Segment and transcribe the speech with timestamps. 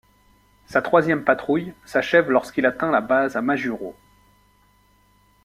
[0.65, 3.95] Sa troisième patrouille s'achève le lorsqu'il atteint la base à Majuro.